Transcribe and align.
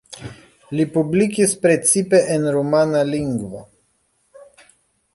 Li 0.77 0.85
publikis 0.95 1.53
precipe 1.67 2.23
en 2.39 2.49
rumana 2.57 3.05
lingvo. 3.13 3.65